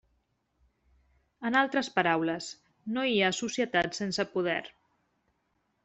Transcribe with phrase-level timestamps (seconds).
[1.49, 2.49] En altres paraules,
[2.97, 4.61] no hi ha societat sense poder.